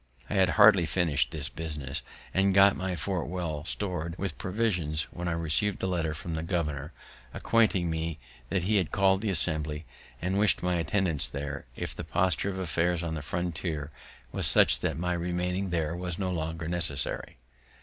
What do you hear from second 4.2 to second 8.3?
provisions, when I receiv'd a letter from the governor, acquainting me